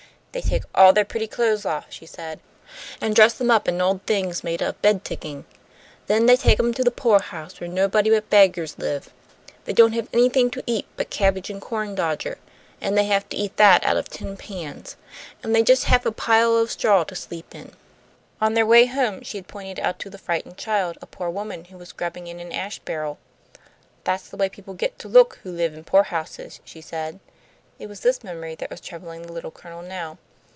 "They 0.33 0.39
take 0.39 0.63
all 0.73 0.93
their 0.93 1.03
pretty 1.03 1.27
clothes 1.27 1.65
off," 1.65 1.87
she 1.89 2.05
said, 2.05 2.39
"and 3.01 3.13
dress 3.13 3.33
them 3.33 3.51
up 3.51 3.67
in 3.67 3.81
old 3.81 4.01
things 4.05 4.45
made 4.45 4.61
of 4.61 4.81
bed 4.81 5.03
ticking. 5.03 5.43
Then 6.07 6.25
they 6.25 6.37
take 6.37 6.57
'm 6.57 6.73
to 6.75 6.85
the 6.85 6.89
poorhouse, 6.89 7.59
where 7.59 7.67
nobody 7.69 8.09
but 8.11 8.29
beggars 8.29 8.77
live. 8.77 9.09
They 9.65 9.73
don't 9.73 9.91
have 9.91 10.07
anything 10.13 10.49
to 10.51 10.63
eat 10.65 10.85
but 10.95 11.09
cabbage 11.09 11.49
and 11.49 11.61
corndodger, 11.61 12.37
and 12.79 12.97
they 12.97 13.03
have 13.07 13.27
to 13.27 13.35
eat 13.35 13.57
that 13.57 13.83
out 13.85 13.97
of 13.97 14.07
tin 14.07 14.37
pans. 14.37 14.95
And 15.43 15.53
they 15.53 15.63
just 15.63 15.83
have 15.91 16.05
a 16.05 16.13
pile 16.13 16.55
of 16.55 16.71
straw 16.71 17.03
to 17.03 17.15
sleep 17.15 17.53
in." 17.53 17.73
On 18.39 18.53
their 18.53 18.65
way 18.65 18.85
home 18.85 19.23
she 19.23 19.37
had 19.37 19.49
pointed 19.49 19.81
out 19.81 19.99
to 19.99 20.09
the 20.09 20.17
frightened 20.17 20.55
child 20.55 20.97
a 21.01 21.07
poor 21.07 21.29
woman 21.29 21.65
who 21.65 21.77
was 21.77 21.91
grubbing 21.91 22.27
in 22.27 22.39
an 22.39 22.53
ash 22.53 22.79
barrel. 22.79 23.19
"That's 24.05 24.29
the 24.29 24.37
way 24.37 24.47
people 24.47 24.75
get 24.75 24.97
to 24.99 25.09
look 25.09 25.39
who 25.43 25.51
live 25.51 25.73
in 25.73 25.83
poorhouses," 25.83 26.61
she 26.63 26.79
said. 26.79 27.19
It 27.79 27.89
was 27.89 28.01
this 28.01 28.23
memory 28.23 28.53
that 28.55 28.69
was 28.69 28.79
troubling 28.79 29.23
the 29.23 29.31
Little 29.33 29.49
Colonel 29.49 29.81
now. 29.81 30.19